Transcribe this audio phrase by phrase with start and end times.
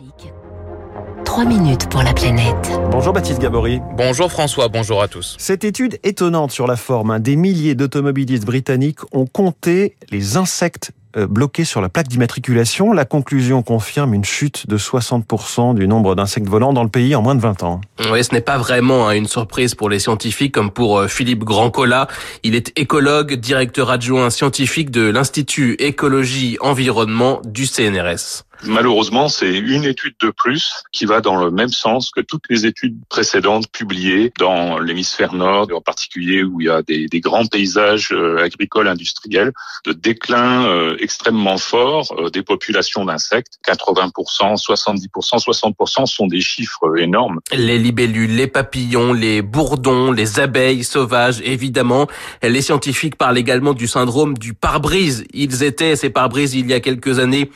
[0.00, 0.32] Classique.
[1.24, 2.70] 3 minutes pour la planète.
[2.90, 3.80] Bonjour Baptiste Gabory.
[3.96, 5.36] Bonjour François, bonjour à tous.
[5.38, 10.92] Cette étude étonnante sur la forme, hein, des milliers d'automobilistes britanniques ont compté les insectes
[11.16, 12.92] bloqués sur la plaque d'immatriculation.
[12.92, 17.22] La conclusion confirme une chute de 60% du nombre d'insectes volants dans le pays en
[17.22, 17.80] moins de 20 ans.
[18.10, 21.44] Oui, ce n'est pas vraiment hein, une surprise pour les scientifiques comme pour euh, Philippe
[21.44, 22.08] Grandcola.
[22.42, 28.44] Il est écologue, directeur adjoint scientifique de l'Institut Écologie Environnement du CNRS.
[28.64, 32.66] Malheureusement, c'est une étude de plus qui va dans le même sens que toutes les
[32.66, 37.46] études précédentes publiées dans l'hémisphère nord, en particulier où il y a des, des grands
[37.46, 39.52] paysages euh, agricoles industriels,
[39.86, 43.58] de déclin euh, extrêmement fort euh, des populations d'insectes.
[43.66, 45.08] 80%, 70%,
[45.42, 47.40] 60% sont des chiffres énormes.
[47.52, 52.06] Les libellules, les papillons, les bourdons, les abeilles sauvages, évidemment.
[52.42, 55.24] Les scientifiques parlent également du syndrome du pare-brise.
[55.32, 57.50] Ils étaient, ces pare-brises, il y a quelques années,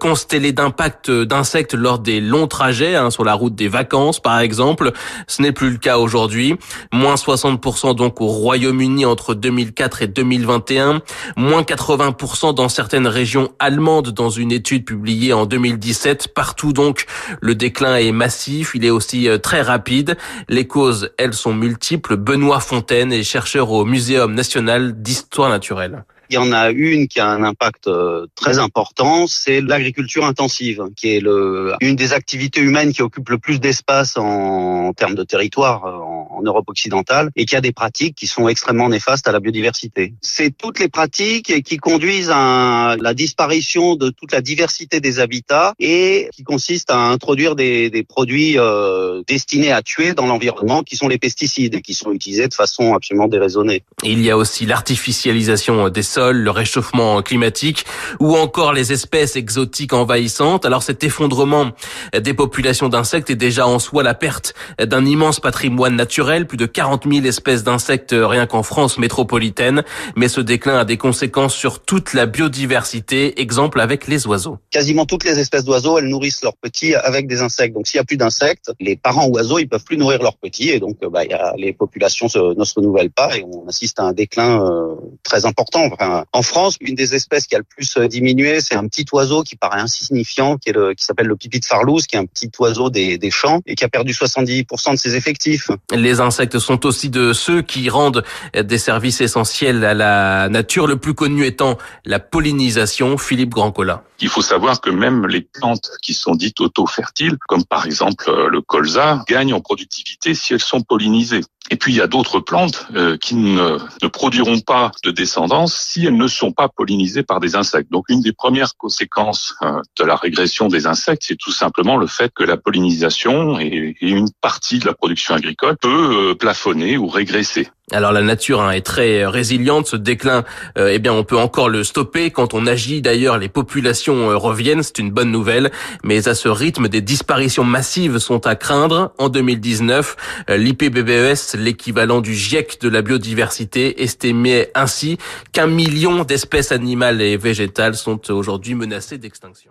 [0.00, 4.92] constellés d'impact d'insectes lors des longs trajets hein, sur la route des vacances par exemple.
[5.26, 6.56] Ce n'est plus le cas aujourd'hui.
[6.92, 11.02] Moins 60% donc au Royaume-Uni entre 2004 et 2021.
[11.36, 16.28] Moins 80% dans certaines régions allemandes dans une étude publiée en 2017.
[16.28, 17.06] Partout donc
[17.40, 18.76] le déclin est massif.
[18.76, 20.16] Il est aussi euh, très rapide.
[20.48, 22.14] Les causes, elles, sont multiples.
[22.16, 26.04] Benoît Fontaine est chercheur au Muséum national d'histoire naturelle.
[26.30, 30.82] Il y en a une qui a un impact euh, très important, c'est l'agriculture intensive,
[30.96, 35.14] qui est le, une des activités humaines qui occupe le plus d'espace en, en, termes
[35.14, 35.98] de territoire euh,
[36.36, 40.14] en, Europe occidentale et qui a des pratiques qui sont extrêmement néfastes à la biodiversité.
[40.20, 45.74] C'est toutes les pratiques qui conduisent à la disparition de toute la diversité des habitats
[45.78, 50.96] et qui consistent à introduire des, des produits euh, destinés à tuer dans l'environnement, qui
[50.96, 53.82] sont les pesticides, qui sont utilisés de façon absolument déraisonnée.
[54.04, 57.84] Il y a aussi l'artificialisation des le réchauffement climatique
[58.20, 60.64] ou encore les espèces exotiques envahissantes.
[60.64, 61.72] Alors cet effondrement
[62.16, 66.66] des populations d'insectes est déjà en soi la perte d'un immense patrimoine naturel, plus de
[66.66, 69.84] 40 000 espèces d'insectes rien qu'en France métropolitaine,
[70.16, 74.58] mais ce déclin a des conséquences sur toute la biodiversité, exemple avec les oiseaux.
[74.70, 77.74] Quasiment toutes les espèces d'oiseaux, elles nourrissent leurs petits avec des insectes.
[77.74, 80.70] Donc s'il y a plus d'insectes, les parents oiseaux, ils peuvent plus nourrir leurs petits
[80.70, 84.00] et donc bah, y a, les populations se, ne se renouvellent pas et on assiste
[84.00, 85.88] à un déclin euh, très important.
[85.92, 89.06] Enfin, en France, une des espèces qui a le plus euh, diminué, c'est un petit
[89.12, 92.18] oiseau qui paraît insignifiant, qui, est le, qui s'appelle le pipi de Farlouse, qui est
[92.18, 95.70] un petit oiseau des, des champs et qui a perdu 70% de ses effectifs.
[95.92, 100.96] Les insectes sont aussi de ceux qui rendent des services essentiels à la nature, le
[100.96, 103.18] plus connu étant la pollinisation.
[103.18, 104.04] Philippe Grandcola.
[104.20, 108.48] Il faut savoir que même les plantes qui sont dites auto-fertiles, comme par exemple euh,
[108.48, 111.42] le colza, gagnent en productivité si elles sont pollinisées.
[111.70, 115.74] Et puis il y a d'autres plantes euh, qui ne, ne, produiront pas de descendance
[115.74, 117.90] si elles ne sont pas pollinisées par des insectes.
[117.90, 122.06] Donc une des premières conséquences euh, de la régression des insectes, c'est tout simplement le
[122.06, 127.08] fait que la pollinisation et, une partie de la production agricole peut euh, plafonner ou
[127.08, 127.68] régresser.
[127.92, 130.42] Alors la nature hein, est très résiliente, ce déclin,
[130.76, 132.32] euh, eh bien on peut encore le stopper.
[132.32, 135.70] Quand on agit d'ailleurs, les populations euh, reviennent, c'est une bonne nouvelle.
[136.02, 139.14] Mais à ce rythme, des disparitions massives sont à craindre.
[139.18, 140.16] En 2019,
[140.50, 145.18] euh, l'IPBES, l'équivalent du GIEC de la biodiversité, estimait ainsi
[145.52, 149.70] qu'un million d'espèces animales et végétales sont aujourd'hui menacées d'extinction.